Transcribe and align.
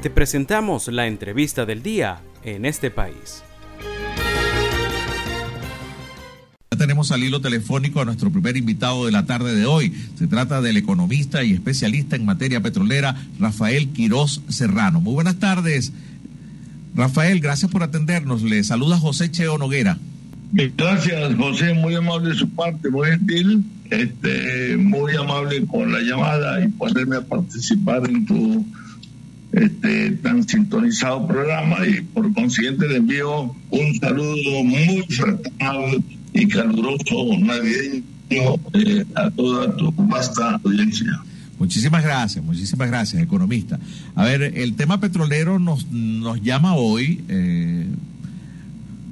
Te 0.00 0.10
presentamos 0.10 0.86
la 0.86 1.08
entrevista 1.08 1.66
del 1.66 1.82
día 1.82 2.20
en 2.44 2.64
este 2.64 2.88
país. 2.88 3.42
Ya 6.70 6.78
tenemos 6.78 7.10
al 7.10 7.24
hilo 7.24 7.40
telefónico 7.40 8.00
a 8.00 8.04
nuestro 8.04 8.30
primer 8.30 8.56
invitado 8.56 9.06
de 9.06 9.10
la 9.10 9.26
tarde 9.26 9.56
de 9.56 9.66
hoy. 9.66 9.92
Se 10.16 10.28
trata 10.28 10.60
del 10.62 10.76
economista 10.76 11.42
y 11.42 11.52
especialista 11.52 12.14
en 12.14 12.24
materia 12.24 12.60
petrolera, 12.60 13.16
Rafael 13.40 13.88
Quirós 13.88 14.40
Serrano. 14.48 15.00
Muy 15.00 15.14
buenas 15.14 15.40
tardes. 15.40 15.92
Rafael, 16.94 17.40
gracias 17.40 17.68
por 17.68 17.82
atendernos. 17.82 18.44
Le 18.44 18.62
saluda 18.62 18.98
José 18.98 19.32
Cheo 19.32 19.58
Noguera. 19.58 19.98
Gracias, 20.52 21.34
José, 21.34 21.74
muy 21.74 21.96
amable 21.96 22.30
de 22.30 22.36
su 22.36 22.48
parte, 22.50 22.88
muy 22.88 23.08
gentil, 23.08 23.64
este, 23.90 24.76
muy 24.76 25.16
amable 25.16 25.66
con 25.66 25.90
la 25.90 26.00
llamada 26.00 26.64
y 26.64 26.68
ponerme 26.68 27.16
a 27.16 27.20
participar 27.20 28.08
en 28.08 28.24
tu 28.24 28.64
este, 29.52 30.10
tan 30.12 30.46
sintonizado 30.46 31.26
programa 31.26 31.78
y 31.86 32.02
por 32.02 32.32
consiguiente 32.34 32.86
le 32.88 32.96
envío 32.96 33.54
un 33.70 33.94
saludo 33.98 34.64
muy 34.64 35.02
fraternal 35.08 36.02
y 36.34 36.48
caluroso 36.48 37.38
navideño 37.38 38.04
eh, 38.74 39.04
a 39.14 39.30
toda 39.30 39.74
tu 39.76 39.92
vasta 39.92 40.60
audiencia. 40.62 41.22
Muchísimas 41.58 42.04
gracias, 42.04 42.44
muchísimas 42.44 42.88
gracias, 42.88 43.20
economista. 43.22 43.80
A 44.14 44.24
ver, 44.24 44.42
el 44.42 44.74
tema 44.74 45.00
petrolero 45.00 45.58
nos, 45.58 45.90
nos 45.90 46.40
llama 46.40 46.74
hoy. 46.74 47.24
Eh, 47.28 47.86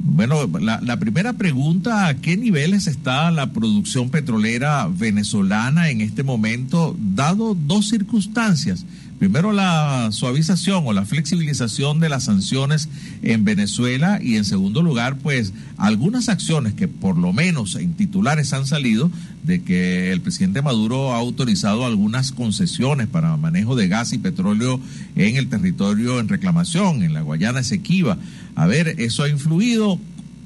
bueno, 0.08 0.46
la, 0.60 0.80
la, 0.80 0.98
primera 0.98 1.32
pregunta, 1.32 2.06
¿a 2.06 2.14
qué 2.14 2.36
niveles 2.36 2.86
está 2.86 3.30
la 3.32 3.52
producción 3.52 4.08
petrolera 4.08 4.86
venezolana 4.86 5.90
en 5.90 6.00
este 6.00 6.22
momento, 6.22 6.96
dado 6.98 7.54
dos 7.54 7.88
circunstancias? 7.88 8.86
Primero, 9.18 9.52
la 9.52 10.10
suavización 10.12 10.84
o 10.86 10.92
la 10.92 11.06
flexibilización 11.06 12.00
de 12.00 12.10
las 12.10 12.24
sanciones 12.24 12.90
en 13.22 13.44
Venezuela 13.44 14.20
y 14.22 14.36
en 14.36 14.44
segundo 14.44 14.82
lugar, 14.82 15.16
pues 15.16 15.54
algunas 15.78 16.28
acciones 16.28 16.74
que 16.74 16.86
por 16.86 17.16
lo 17.16 17.32
menos 17.32 17.76
en 17.76 17.94
titulares 17.94 18.52
han 18.52 18.66
salido 18.66 19.10
de 19.42 19.62
que 19.62 20.12
el 20.12 20.20
presidente 20.20 20.60
Maduro 20.60 21.14
ha 21.14 21.18
autorizado 21.18 21.86
algunas 21.86 22.32
concesiones 22.32 23.06
para 23.06 23.36
manejo 23.38 23.74
de 23.74 23.88
gas 23.88 24.12
y 24.12 24.18
petróleo 24.18 24.80
en 25.14 25.36
el 25.36 25.48
territorio 25.48 26.20
en 26.20 26.28
reclamación, 26.28 27.02
en 27.02 27.14
la 27.14 27.22
Guayana 27.22 27.60
Esequiba. 27.60 28.18
A 28.56 28.66
ver, 28.66 28.96
¿eso 28.98 29.22
ha 29.22 29.28
influido 29.28 30.00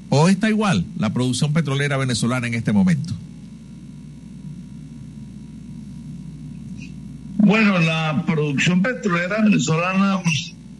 o 0.09 0.27
está 0.27 0.49
igual 0.49 0.85
la 0.97 1.13
producción 1.13 1.53
petrolera 1.53 1.95
venezolana 1.97 2.47
en 2.47 2.53
este 2.53 2.73
momento? 2.73 3.13
Bueno, 7.37 7.79
la 7.79 8.23
producción 8.27 8.81
petrolera 8.81 9.41
venezolana, 9.41 10.19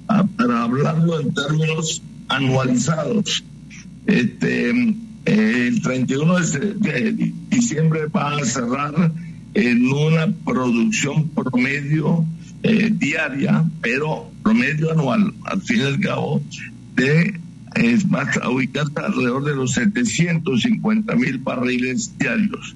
ah, 0.10 0.26
para 0.38 0.64
hablarlo 0.64 1.22
en 1.22 1.34
términos 1.34 2.04
anualizados, 2.28 3.44
este, 4.06 4.70
el 5.26 5.82
31 5.82 6.40
de 6.40 7.34
diciembre 7.50 8.08
va 8.08 8.36
a 8.36 8.46
cerrar 8.46 9.12
en 9.54 9.88
una 9.88 10.28
producción 10.46 11.30
promedio 11.30 12.26
eh, 12.64 12.90
diaria, 12.92 13.64
pero 13.82 14.30
promedio 14.44 14.92
anual, 14.92 15.34
al 15.46 15.62
fin 15.62 15.80
y 15.80 15.84
al 15.84 16.00
cabo, 16.00 16.42
de 16.96 17.40
es 17.76 18.10
más, 18.10 18.38
a 18.38 18.50
ubicarse 18.50 18.92
alrededor 18.98 19.46
de 19.46 19.56
los 19.56 19.74
750 19.74 21.16
mil 21.16 21.38
barriles 21.38 22.12
diarios. 22.20 22.76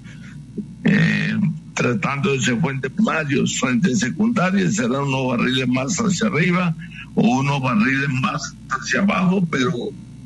Eh, 0.85 1.37
tratando 1.73 2.31
de 2.31 2.39
fuentes 2.55 2.91
primarios, 2.91 3.59
fuentes 3.59 3.99
secundarias, 3.99 4.75
serán 4.75 5.03
unos 5.03 5.37
barriles 5.37 5.67
más 5.67 5.97
hacia 5.97 6.27
arriba 6.27 6.75
o 7.15 7.39
unos 7.39 7.61
barriles 7.61 8.09
más 8.21 8.55
hacia 8.69 9.01
abajo, 9.01 9.45
pero 9.51 9.71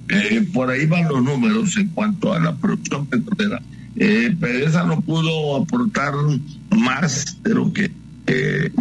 eh, 0.10 0.48
por 0.54 0.70
ahí 0.70 0.86
van 0.86 1.08
los 1.08 1.24
números 1.24 1.76
en 1.78 1.88
cuanto 1.90 2.34
a 2.34 2.40
la 2.40 2.56
producción 2.56 3.08
petrolera. 3.08 3.62
Eh, 3.96 4.36
PDVSA 4.40 4.84
no 4.86 5.02
pudo 5.02 5.58
aportar 5.58 6.14
más 6.78 7.38
de 7.44 7.54
lo 7.56 7.74
que 7.74 7.92
eh, 8.28 8.72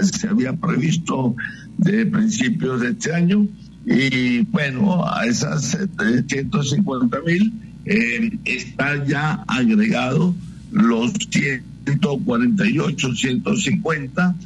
se 0.00 0.28
había 0.28 0.54
previsto 0.54 1.36
de 1.76 2.06
principios 2.06 2.80
de 2.80 2.90
este 2.90 3.14
año 3.14 3.46
y 3.86 4.40
bueno, 4.46 5.06
a 5.06 5.24
esas 5.24 5.76
350 5.96 7.20
mil 7.26 7.52
eh, 7.84 8.30
está 8.44 9.04
ya 9.04 9.44
agregado 9.46 10.34
los 10.70 11.12
148, 11.30 13.14
150 13.14 14.36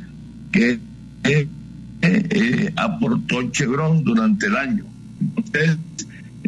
que 0.53 0.79
eh, 1.25 1.49
eh, 2.03 2.73
aportó 2.77 3.51
Chevron 3.51 4.05
durante 4.05 4.47
el 4.47 4.57
año. 4.57 4.85
Entonces, 5.21 5.79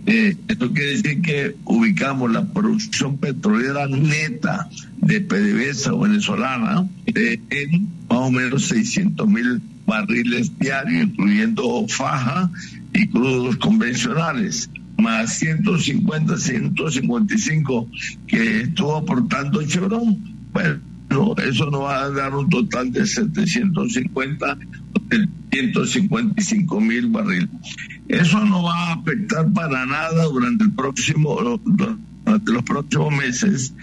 eh, 0.06 0.36
esto 0.48 0.72
quiere 0.72 0.90
decir 0.90 1.22
que 1.22 1.56
ubicamos 1.64 2.30
la 2.30 2.44
producción 2.44 3.18
petrolera 3.18 3.88
neta 3.88 4.68
de 4.98 5.20
PDVSA 5.20 5.94
venezolana 5.94 6.86
en 7.06 7.88
más 8.08 8.18
o 8.18 8.30
menos 8.30 8.66
600 8.66 9.26
mil 9.28 9.60
barriles 9.86 10.58
diarios, 10.58 11.04
incluyendo 11.04 11.86
faja 11.88 12.50
y 12.92 13.06
crudos 13.08 13.56
convencionales 13.56 14.70
más 14.98 15.38
150, 15.38 16.36
155 16.36 17.88
que 18.26 18.60
estuvo 18.62 18.96
aportando 18.96 19.62
Chevron, 19.62 20.16
bueno, 20.52 21.34
eso 21.46 21.70
no 21.70 21.82
va 21.82 22.04
a 22.04 22.10
dar 22.10 22.34
un 22.34 22.48
total 22.48 22.92
de 22.92 23.06
750, 23.06 24.58
155 25.50 26.80
mil 26.80 27.08
barriles. 27.08 27.48
Eso 28.08 28.44
no 28.44 28.62
va 28.62 28.74
a 28.74 28.92
afectar 28.94 29.52
para 29.52 29.84
nada 29.86 30.24
durante 30.24 30.64
el 30.64 30.72
próximo, 30.72 31.60
durante 31.64 32.52
los 32.52 32.62
próximos 32.62 33.14
meses 33.14 33.74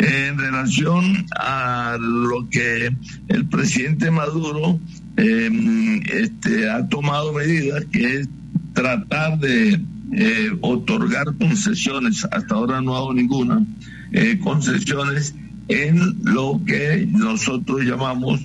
en 0.00 0.38
relación 0.38 1.26
a 1.38 1.98
lo 2.00 2.48
que 2.48 2.90
el 3.28 3.46
presidente 3.48 4.10
Maduro 4.10 4.78
eh, 5.16 6.00
este, 6.10 6.70
ha 6.70 6.88
tomado 6.88 7.34
medidas, 7.34 7.84
que 7.92 8.20
es 8.20 8.28
tratar 8.72 9.38
de 9.38 9.78
eh, 10.12 10.50
otorgar 10.62 11.26
concesiones, 11.38 12.26
hasta 12.30 12.54
ahora 12.54 12.80
no 12.80 12.96
hago 12.96 13.12
ninguna, 13.12 13.64
eh, 14.12 14.38
concesiones 14.42 15.34
en 15.68 16.24
lo 16.24 16.60
que 16.66 17.06
nosotros 17.10 17.82
llamamos 17.82 18.40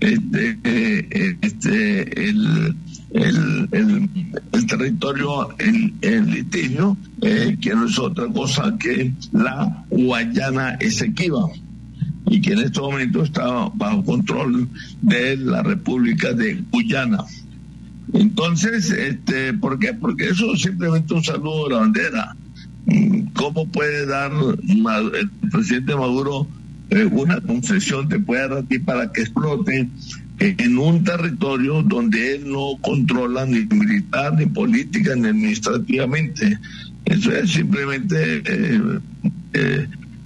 este, 0.00 0.58
eh, 0.62 1.36
este 1.40 2.28
el, 2.28 2.76
el, 3.10 3.68
el, 3.72 4.66
territorio 4.66 5.48
en, 5.58 6.30
litigio, 6.30 6.96
que 7.20 7.70
no 7.74 7.86
es 7.86 7.98
otra 7.98 8.26
cosa 8.28 8.76
que 8.78 9.12
la 9.32 9.84
Guayana 9.90 10.74
Esequiba 10.74 11.48
y 12.26 12.40
que 12.40 12.52
en 12.52 12.58
este 12.60 12.80
momento 12.80 13.22
está 13.22 13.70
bajo 13.74 14.04
control 14.04 14.68
de 15.00 15.36
la 15.38 15.62
República 15.62 16.32
de 16.32 16.62
Guyana. 16.70 17.24
Entonces, 18.12 18.90
este, 18.90 19.54
¿por 19.54 19.78
qué? 19.78 19.94
Porque 19.94 20.28
eso 20.28 20.52
es 20.54 20.62
simplemente 20.62 21.14
un 21.14 21.24
saludo 21.24 21.64
de 21.64 21.74
la 21.74 21.80
bandera. 21.80 22.36
¿Cómo 23.34 23.66
puede 23.68 24.06
dar 24.06 24.32
el 24.32 25.30
presidente 25.50 25.94
Maduro 25.94 26.46
eh, 26.90 27.04
una 27.04 27.38
concesión 27.40 28.08
de 28.08 28.18
poder 28.18 28.62
ti 28.64 28.78
para 28.78 29.12
que 29.12 29.20
explote 29.20 29.90
en 30.38 30.78
un 30.78 31.02
territorio 31.04 31.82
donde 31.82 32.36
él 32.36 32.50
no 32.50 32.78
controla 32.80 33.44
ni 33.44 33.66
militar, 33.66 34.34
ni 34.34 34.46
política, 34.46 35.14
ni 35.16 35.28
administrativamente? 35.28 36.58
Eso 37.04 37.32
es 37.32 37.50
simplemente 37.50 38.42
eh, 38.44 38.98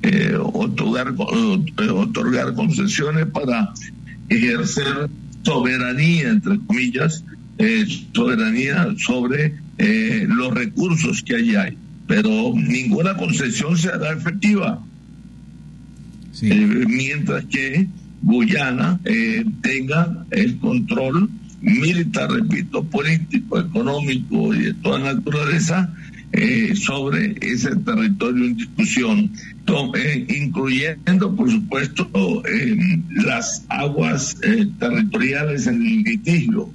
eh, 0.03 0.37
otorgar, 0.37 1.15
otorgar 1.17 2.55
concesiones 2.55 3.27
para 3.27 3.73
ejercer 4.29 5.09
soberanía, 5.43 6.31
entre 6.31 6.59
comillas, 6.67 7.25
eh, 7.59 7.87
soberanía 8.15 8.95
sobre 8.99 9.55
eh, 9.79 10.27
los 10.29 10.55
recursos 10.55 11.23
que 11.23 11.37
allí 11.37 11.55
hay, 11.55 11.77
pero 12.07 12.53
ninguna 12.55 13.17
concesión 13.17 13.77
se 13.77 13.89
hará 13.89 14.13
efectiva. 14.13 14.85
Eh, 16.41 16.85
mientras 16.89 17.45
que 17.45 17.87
Guyana 18.23 19.01
tenga 19.61 20.25
el 20.31 20.59
control 20.59 21.29
militar, 21.61 22.31
repito, 22.31 22.85
político, 22.85 23.61
económico 23.61 24.55
y 24.55 24.63
de 24.65 24.75
toda 24.75 24.99
naturaleza 24.99 25.93
sobre 26.75 27.37
ese 27.41 27.77
territorio 27.77 28.47
en 28.47 28.57
discusión, 28.57 29.33
incluyendo, 30.29 31.37
por 31.37 31.51
supuesto, 31.51 32.43
las 33.25 33.65
aguas 33.69 34.37
territoriales 34.79 35.67
en 35.67 35.83
el 35.83 36.03
litigio 36.03 36.71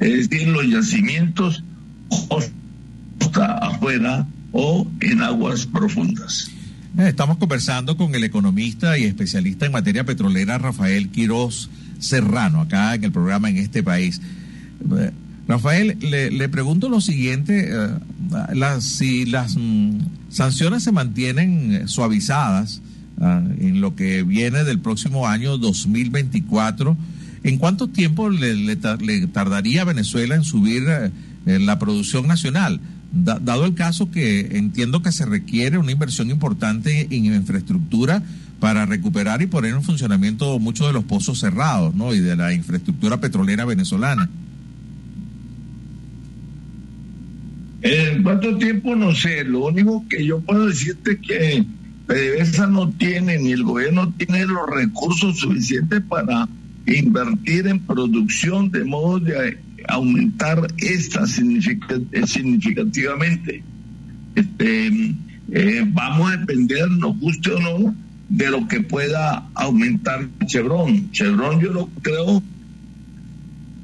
es 0.00 0.30
decir, 0.30 0.48
los 0.48 0.66
yacimientos 0.66 1.62
costa 2.28 3.58
afuera 3.58 4.26
o 4.50 4.86
en 5.00 5.20
aguas 5.20 5.66
profundas. 5.66 6.49
Eh, 6.98 7.08
estamos 7.08 7.38
conversando 7.38 7.96
con 7.96 8.14
el 8.14 8.24
economista 8.24 8.98
y 8.98 9.04
especialista 9.04 9.64
en 9.64 9.72
materia 9.72 10.04
petrolera 10.04 10.58
Rafael 10.58 11.08
Quiroz 11.10 11.70
Serrano, 12.00 12.62
acá 12.62 12.94
en 12.94 13.04
el 13.04 13.12
programa 13.12 13.48
en 13.48 13.58
este 13.58 13.82
país. 13.82 14.20
Eh, 14.98 15.12
Rafael, 15.46 15.98
le, 16.00 16.48
pregunto 16.48 16.88
lo 16.88 17.00
siguiente, 17.00 17.70
eh, 17.70 17.88
las, 18.54 18.84
si 18.84 19.24
las 19.24 19.56
mm, 19.56 19.98
sanciones 20.30 20.82
se 20.82 20.92
mantienen 20.92 21.88
suavizadas 21.88 22.82
en 23.20 23.82
lo 23.82 23.94
que 23.96 24.22
viene 24.22 24.64
del 24.64 24.78
próximo 24.78 25.28
año 25.28 25.58
2024, 25.58 26.96
¿en 27.44 27.58
cuánto 27.58 27.88
tiempo 27.88 28.30
le, 28.30 28.76
tardaría 28.76 29.82
a 29.82 29.84
Venezuela 29.84 30.36
en 30.36 30.44
subir 30.44 30.84
la 31.44 31.78
producción 31.78 32.26
nacional? 32.26 32.80
Dado 33.12 33.66
el 33.66 33.74
caso 33.74 34.10
que 34.10 34.56
entiendo 34.56 35.02
que 35.02 35.12
se 35.12 35.26
requiere 35.26 35.78
una 35.78 35.92
inversión 35.92 36.30
importante 36.30 37.08
en 37.10 37.24
infraestructura 37.26 38.22
para 38.60 38.86
recuperar 38.86 39.42
y 39.42 39.46
poner 39.46 39.74
en 39.74 39.82
funcionamiento 39.82 40.58
muchos 40.58 40.86
de 40.86 40.92
los 40.92 41.04
pozos 41.04 41.40
cerrados 41.40 41.94
¿no? 41.94 42.14
y 42.14 42.20
de 42.20 42.36
la 42.36 42.52
infraestructura 42.52 43.20
petrolera 43.20 43.64
venezolana. 43.64 44.28
¿En 47.82 48.22
cuánto 48.22 48.56
tiempo? 48.58 48.94
No 48.94 49.14
sé. 49.14 49.42
Lo 49.44 49.66
único 49.66 50.04
que 50.08 50.24
yo 50.24 50.40
puedo 50.40 50.66
decirte 50.66 51.12
es 51.12 51.18
que 51.20 51.64
PDVSA 52.06 52.66
no 52.66 52.90
tiene, 52.90 53.38
ni 53.38 53.52
el 53.52 53.62
gobierno 53.62 54.12
tiene 54.18 54.44
los 54.44 54.68
recursos 54.68 55.38
suficientes 55.38 56.02
para 56.02 56.46
invertir 56.86 57.66
en 57.66 57.80
producción 57.80 58.70
de 58.70 58.84
modo 58.84 59.20
de 59.20 59.58
aumentar 59.88 60.66
esta 60.78 61.26
significativamente. 61.26 63.62
Este, 64.34 65.14
eh, 65.52 65.84
vamos 65.86 66.30
a 66.30 66.36
depender, 66.36 66.88
nos 66.90 67.18
guste 67.18 67.52
o 67.52 67.60
no, 67.60 67.94
de 68.28 68.50
lo 68.50 68.68
que 68.68 68.80
pueda 68.80 69.48
aumentar 69.54 70.28
Chevron. 70.46 71.10
Chevron 71.10 71.60
yo 71.60 71.72
no 71.72 71.88
creo 72.00 72.42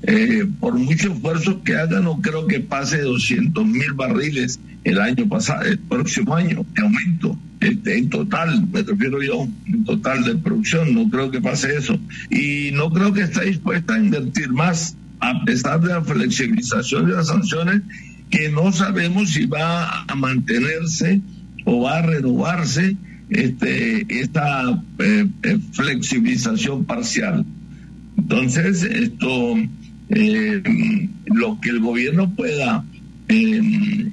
eh, 0.03 0.47
por 0.61 0.79
mucho 0.79 1.13
esfuerzo 1.13 1.63
que 1.65 1.75
haga, 1.75 2.01
no 2.01 2.21
creo 2.21 2.47
que 2.47 2.61
pase 2.61 3.01
200 3.01 3.67
mil 3.67 3.93
barriles 3.93 4.61
el 4.85 5.01
año 5.01 5.29
pasado, 5.29 5.63
el 5.63 5.79
próximo 5.79 6.37
año, 6.37 6.65
de 6.75 6.83
aumento. 6.83 7.37
Este, 7.61 7.99
en 7.99 8.09
total, 8.09 8.69
me 8.73 8.83
refiero 8.83 9.21
yo, 9.21 9.49
en 9.67 9.85
total 9.85 10.23
de 10.23 10.37
producción, 10.37 10.95
no 10.95 11.11
creo 11.11 11.33
que 11.33 11.41
pase 11.41 11.77
eso. 11.77 11.99
Y 12.31 12.71
no 12.73 12.91
creo 12.91 13.13
que 13.13 13.23
esté 13.23 13.47
dispuesta 13.47 13.95
a 13.95 13.99
invertir 13.99 14.53
más, 14.53 14.97
a 15.21 15.45
pesar 15.45 15.81
de 15.81 15.89
la 15.89 16.03
flexibilización 16.03 17.07
de 17.07 17.13
las 17.13 17.29
sanciones, 17.29 17.83
que 18.31 18.51
no 18.51 18.73
sabemos 18.73 19.31
si 19.31 19.47
va 19.47 20.03
a 20.03 20.15
mantenerse 20.15 21.21
o 21.65 21.83
va 21.83 21.99
a 21.99 22.03
renovarse 22.03 22.97
este, 23.31 24.07
esta 24.21 24.83
eh, 24.99 25.27
eh, 25.43 25.59
flexibilización 25.73 26.85
parcial. 26.85 27.45
Entonces, 28.17 28.83
esto 28.83 29.57
eh, 30.09 31.09
lo 31.27 31.61
que 31.61 31.71
el 31.71 31.81
gobierno 31.81 32.33
pueda 32.35 32.85
eh, 33.29 34.11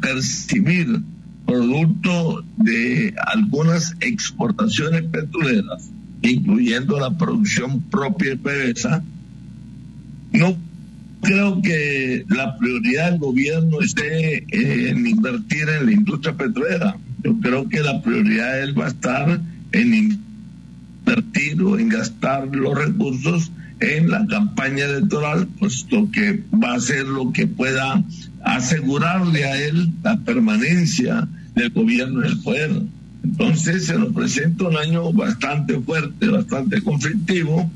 percibir 0.00 1.00
producto 1.46 2.44
de 2.58 3.14
algunas 3.26 3.94
exportaciones 4.00 5.02
petroleras, 5.04 5.90
incluyendo 6.22 6.98
la 6.98 7.16
producción 7.16 7.80
propia 7.82 8.30
de 8.30 8.36
PDVSA, 8.36 9.02
no 10.32 10.56
creo 11.20 11.60
que 11.62 12.24
la 12.28 12.56
prioridad 12.58 13.10
del 13.10 13.20
gobierno 13.20 13.80
esté 13.80 14.44
en 14.50 15.06
invertir 15.06 15.68
en 15.68 15.86
la 15.86 15.92
industria 15.92 16.36
petrolera. 16.36 16.96
Yo 17.22 17.38
creo 17.40 17.68
que 17.68 17.80
la 17.80 18.00
prioridad 18.02 18.54
de 18.54 18.62
él 18.62 18.78
va 18.78 18.86
a 18.86 18.88
estar 18.88 19.40
en 19.72 20.20
invertir 21.06 21.62
o 21.62 21.78
en 21.78 21.88
gastar 21.88 22.48
los 22.54 22.76
recursos 22.76 23.50
en 23.80 24.10
la 24.10 24.26
campaña 24.26 24.84
electoral, 24.84 25.46
puesto 25.58 26.10
que 26.10 26.42
va 26.52 26.74
a 26.74 26.80
ser 26.80 27.06
lo 27.06 27.32
que 27.32 27.46
pueda 27.46 28.02
asegurarle 28.42 29.44
a 29.44 29.60
él 29.60 29.90
la 30.02 30.18
permanencia 30.18 31.28
del 31.54 31.70
gobierno 31.70 32.24
en 32.24 32.30
el 32.30 32.38
poder. 32.40 32.82
Entonces 33.24 33.86
se 33.86 33.98
nos 33.98 34.12
presenta 34.12 34.68
un 34.68 34.76
año 34.76 35.12
bastante 35.12 35.78
fuerte, 35.80 36.28
bastante 36.28 36.80
conflictivo, 36.82 37.70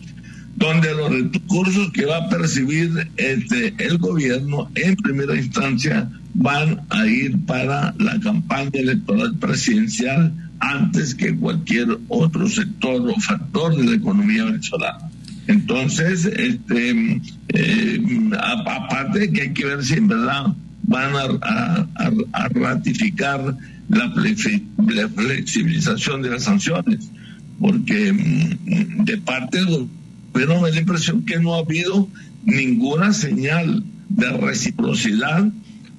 donde 0.56 0.94
los 0.94 1.10
recursos 1.10 1.90
que 1.92 2.06
va 2.06 2.18
a 2.18 2.28
percibir 2.28 3.10
este, 3.16 3.74
el 3.78 3.98
gobierno 3.98 4.70
en 4.74 4.96
primera 4.96 5.34
instancia 5.34 6.08
van 6.34 6.82
a 6.90 7.06
ir 7.06 7.38
para 7.46 7.94
la 7.98 8.18
campaña 8.20 8.70
electoral 8.74 9.36
presidencial 9.38 10.32
antes 10.60 11.14
que 11.14 11.36
cualquier 11.36 11.98
otro 12.08 12.48
sector 12.48 13.02
o 13.08 13.20
factor 13.20 13.76
de 13.76 13.84
la 13.84 13.96
economía 13.96 14.44
venezolana. 14.44 15.10
Entonces, 15.48 16.24
este, 16.24 17.20
eh, 17.48 18.30
aparte 18.38 19.30
que 19.32 19.42
hay 19.42 19.52
que 19.52 19.64
ver 19.64 19.84
si 19.84 19.94
en 19.94 20.06
verdad 20.06 20.54
van 20.84 21.12
a, 21.42 22.48
ratificar 22.50 23.56
la, 23.92 25.08
flexibilización 25.08 26.22
de 26.22 26.30
las 26.30 26.44
sanciones, 26.44 27.10
porque 27.60 28.12
mm, 28.12 29.04
de 29.04 29.18
parte 29.18 29.58
del 29.58 29.88
gobierno 30.32 30.60
me 30.60 30.68
da 30.68 30.74
la 30.74 30.80
impresión 30.80 31.24
que 31.24 31.38
no 31.38 31.54
ha 31.54 31.58
habido 31.58 32.08
ninguna 32.44 33.12
señal 33.12 33.84
de 34.08 34.30
reciprocidad 34.30 35.50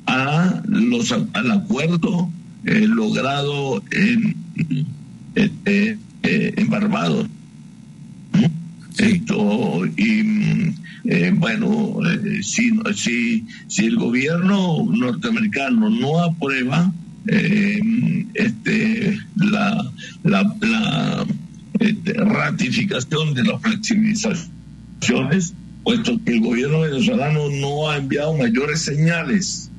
a 0.05 0.61
los 0.67 1.11
al 1.11 1.51
acuerdo 1.51 2.29
eh, 2.65 2.87
logrado 2.87 3.83
en, 3.91 4.35
este, 5.35 5.97
eh, 6.23 6.53
en 6.57 6.69
Barbados. 6.69 7.27
Esto, 8.97 9.85
y 9.97 10.23
mm, 10.23 10.75
eh, 11.05 11.33
bueno, 11.35 11.97
eh, 12.09 12.43
si, 12.43 12.71
si, 12.95 13.45
si 13.67 13.85
el 13.85 13.95
gobierno 13.97 14.85
norteamericano 14.85 15.89
no 15.89 16.23
aprueba 16.23 16.93
eh, 17.27 17.79
este, 18.33 19.17
la, 19.35 19.91
la, 20.23 21.25
este, 21.79 22.13
ratificación 22.13 23.33
de 23.33 23.43
las 23.43 23.61
flexibilizaciones, 23.61 25.53
puesto 25.83 26.19
que 26.23 26.33
el 26.33 26.41
gobierno 26.41 26.81
venezolano 26.81 27.49
no 27.49 27.89
ha 27.89 27.97
enviado 27.97 28.37
mayores 28.37 28.81
señales 28.81 29.69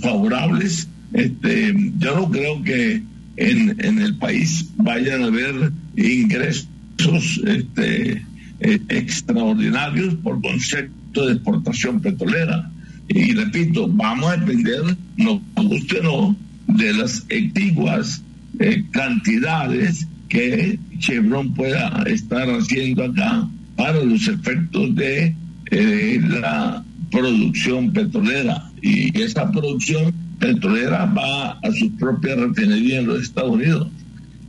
favorables, 0.00 0.88
este, 1.12 1.74
yo 1.98 2.16
no 2.16 2.30
creo 2.30 2.62
que 2.62 3.02
en, 3.36 3.98
el 3.98 4.16
país 4.16 4.66
vayan 4.76 5.22
a 5.22 5.26
haber 5.26 5.72
ingresos 5.96 7.40
este, 7.46 8.22
eh, 8.60 8.80
extraordinarios 8.88 10.14
por 10.16 10.40
concepto 10.40 11.26
de 11.26 11.34
exportación 11.34 12.00
petrolera. 12.00 12.70
Y 13.08 13.32
repito, 13.32 13.88
vamos 13.88 14.32
a 14.32 14.36
depender, 14.36 14.96
no 15.16 15.42
guste 15.56 16.00
no, 16.02 16.36
de 16.76 16.92
las 16.92 17.24
exiguas 17.28 18.22
eh, 18.58 18.84
cantidades 18.90 20.06
que 20.28 20.78
Chevron 20.98 21.54
pueda 21.54 22.02
estar 22.06 22.48
haciendo 22.48 23.04
acá 23.04 23.48
para 23.76 24.02
los 24.04 24.28
efectos 24.28 24.94
de 24.94 25.34
eh, 25.70 26.20
la 26.40 26.84
producción 27.10 27.92
petrolera. 27.92 28.70
Y 28.82 29.20
esa 29.20 29.50
producción 29.50 30.12
petrolera 30.38 31.06
va 31.06 31.52
a 31.52 31.72
su 31.72 31.90
propia 31.96 32.36
refinería 32.36 33.00
en 33.00 33.06
los 33.06 33.22
Estados 33.22 33.52
Unidos. 33.52 33.88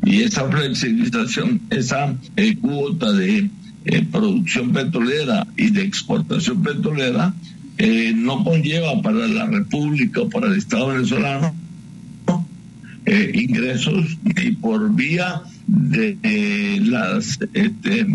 Y 0.03 0.21
esa 0.21 0.49
flexibilización, 0.49 1.61
esa 1.69 2.15
cuota 2.61 3.11
de 3.11 3.49
eh, 3.85 4.05
producción 4.11 4.71
petrolera 4.71 5.45
y 5.57 5.71
de 5.71 5.83
exportación 5.83 6.61
petrolera 6.61 7.33
eh, 7.77 8.13
no 8.15 8.43
conlleva 8.43 9.01
para 9.01 9.27
la 9.27 9.47
República 9.47 10.21
o 10.21 10.29
para 10.29 10.47
el 10.47 10.57
Estado 10.57 10.89
venezolano 10.89 11.55
eh, 13.05 13.31
ingresos 13.33 14.17
ni 14.23 14.51
por 14.51 14.93
vía 14.95 15.41
de 15.67 16.79
las 16.83 17.39
este, 17.53 18.05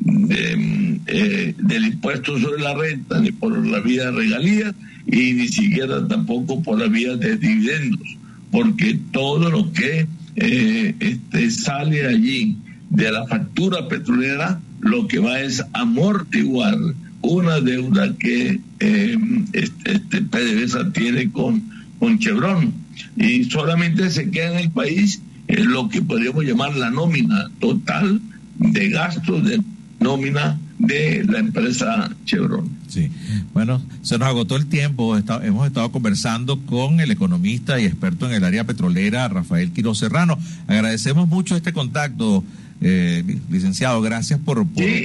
del 0.00 1.84
impuesto 1.86 2.38
sobre 2.38 2.62
la 2.62 2.74
renta 2.74 3.20
ni 3.20 3.32
por 3.32 3.66
la 3.66 3.80
vía 3.80 4.06
de 4.06 4.12
regalías 4.12 4.74
y 5.06 5.32
ni 5.32 5.48
siquiera 5.48 6.06
tampoco 6.06 6.62
por 6.62 6.78
la 6.78 6.86
vía 6.86 7.16
de 7.16 7.36
dividendos 7.36 8.16
porque 8.50 8.98
todo 9.10 9.50
lo 9.50 9.72
que 9.72 10.06
este, 10.36 11.50
sale 11.50 12.06
allí 12.06 12.56
de 12.90 13.10
la 13.10 13.26
factura 13.26 13.88
petrolera 13.88 14.60
lo 14.80 15.06
que 15.06 15.18
va 15.18 15.40
es 15.40 15.64
amortiguar 15.72 16.76
una 17.22 17.60
deuda 17.60 18.14
que 18.18 18.60
eh, 18.80 19.18
este, 19.52 19.92
este 19.92 20.22
PDVSA 20.22 20.92
tiene 20.92 21.30
con, 21.30 21.62
con 21.98 22.18
Chevron 22.18 22.72
y 23.16 23.44
solamente 23.44 24.10
se 24.10 24.30
queda 24.30 24.52
en 24.52 24.58
el 24.58 24.70
país 24.70 25.22
eh, 25.48 25.62
lo 25.62 25.88
que 25.88 26.02
podríamos 26.02 26.44
llamar 26.44 26.76
la 26.76 26.90
nómina 26.90 27.50
total 27.60 28.20
de 28.58 28.88
gastos 28.90 29.44
de 29.44 29.60
nómina 30.00 30.58
de 30.78 31.24
la 31.24 31.38
empresa 31.38 32.10
Chevron. 32.24 32.68
Sí, 32.88 33.10
bueno, 33.54 33.80
se 34.02 34.18
nos 34.18 34.28
agotó 34.28 34.56
el 34.56 34.66
tiempo. 34.66 35.16
hemos 35.16 35.66
estado 35.66 35.92
conversando 35.92 36.58
con 36.60 37.00
el 37.00 37.10
economista 37.10 37.80
y 37.80 37.84
experto 37.84 38.26
en 38.26 38.32
el 38.32 38.44
área 38.44 38.64
petrolera, 38.64 39.28
Rafael 39.28 39.70
Quiroz 39.72 39.98
Serrano. 39.98 40.38
Agradecemos 40.66 41.28
mucho 41.28 41.56
este 41.56 41.72
contacto, 41.72 42.44
Eh, 42.84 43.22
licenciado, 43.48 44.00
gracias 44.02 44.40
por... 44.40 44.66
sí, 44.76 45.04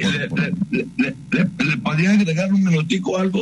le, 0.72 1.77
podría 1.77 2.12
agregar 2.12 2.51
un 2.51 2.63
minutico 2.63 3.19
algo 3.19 3.39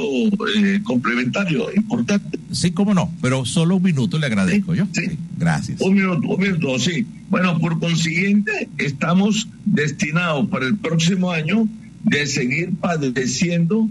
eh, 0.57 0.81
complementario, 0.83 1.67
importante. 1.73 2.37
Sí, 2.51 2.71
cómo 2.71 2.93
no, 2.93 3.09
pero 3.21 3.45
solo 3.45 3.77
un 3.77 3.83
minuto 3.83 4.19
le 4.19 4.25
agradezco 4.25 4.75
yo. 4.75 4.87
Sí, 4.91 5.17
gracias. 5.37 5.79
Un 5.79 5.93
minuto, 5.93 6.27
un 6.27 6.41
minuto, 6.41 6.77
sí. 6.79 7.05
Bueno, 7.29 7.57
por 7.59 7.79
consiguiente, 7.79 8.67
estamos 8.77 9.47
destinados 9.63 10.49
para 10.49 10.65
el 10.65 10.75
próximo 10.75 11.31
año 11.31 11.65
de 12.03 12.27
seguir 12.27 12.73
padeciendo 12.75 13.89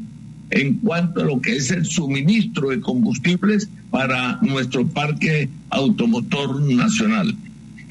en 0.51 0.75
cuanto 0.75 1.23
a 1.23 1.25
lo 1.25 1.41
que 1.41 1.57
es 1.57 1.71
el 1.71 1.87
suministro 1.87 2.69
de 2.69 2.81
combustibles 2.81 3.71
para 3.91 4.39
nuestro 4.43 4.87
parque 4.87 5.49
automotor 5.71 6.61
nacional 6.71 7.35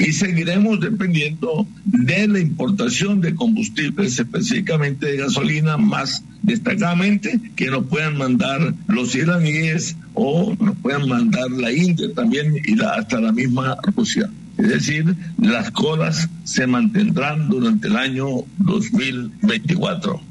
y 0.04 0.12
seguiremos 0.12 0.80
dependiendo 0.82 1.66
de 1.86 2.28
la 2.28 2.40
importación 2.40 3.22
de 3.22 3.34
combustibles, 3.34 4.20
específicamente 4.20 5.06
de 5.06 5.18
gasolina, 5.18 5.78
más 5.78 6.24
destacadamente 6.42 7.40
que 7.56 7.72
nos 7.72 7.86
puedan 7.88 8.18
mandar 8.18 8.74
los 8.88 9.16
iraníes 9.16 9.96
o 10.14 10.56
nos 10.60 10.76
puedan 10.78 11.08
mandar 11.08 11.50
la 11.52 11.72
India 11.72 12.08
también 12.14 12.54
y 12.66 12.82
hasta 12.84 13.22
la 13.22 13.32
misma 13.32 13.78
Rusia. 13.96 14.30
Es 14.58 14.68
decir, 14.68 15.16
las 15.38 15.72
colas 15.72 16.30
se 16.44 16.68
mantendrán 16.68 17.50
durante 17.50 17.88
el 17.88 17.96
año 17.96 18.28
2024. 18.58 20.22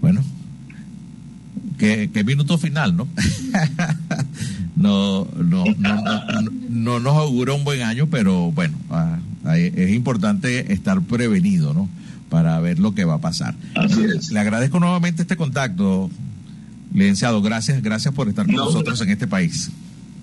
Bueno, 0.00 0.22
qué, 1.78 2.10
qué 2.12 2.24
minuto 2.24 2.56
final, 2.58 2.96
¿no? 2.96 3.08
no, 4.84 5.26
no, 5.34 5.64
no, 6.68 7.00
nos 7.00 7.16
augura 7.16 7.54
un 7.54 7.64
buen 7.64 7.80
año, 7.80 8.06
pero 8.06 8.52
bueno, 8.52 8.76
ah, 8.90 9.18
es 9.56 9.90
importante 9.90 10.74
estar 10.74 11.00
prevenido, 11.00 11.72
¿no? 11.72 11.88
Para 12.28 12.60
ver 12.60 12.78
lo 12.78 12.94
que 12.94 13.06
va 13.06 13.14
a 13.14 13.20
pasar. 13.20 13.54
Le 14.30 14.38
agradezco 14.38 14.78
nuevamente 14.80 15.22
este 15.22 15.36
contacto, 15.36 16.10
licenciado. 16.92 17.40
Gracias, 17.40 17.82
gracias 17.82 18.12
por 18.12 18.28
estar 18.28 18.44
con 18.44 18.56
nosotros 18.56 19.00
en 19.00 19.08
este 19.08 19.26
país. 19.26 19.70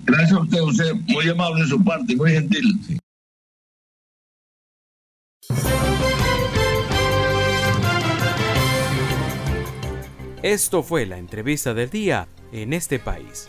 Gracias 0.04 0.32
a 0.32 0.40
usted, 0.40 0.60
usted 0.60 0.94
muy 1.08 1.28
amable 1.28 1.62
de 1.64 1.68
su 1.68 1.82
parte, 1.82 2.14
muy 2.14 2.30
gentil. 2.30 3.00
Esto 10.42 10.82
fue 10.84 11.06
la 11.06 11.18
entrevista 11.18 11.74
del 11.74 11.90
día 11.90 12.28
en 12.52 12.72
este 12.72 12.98
país. 12.98 13.48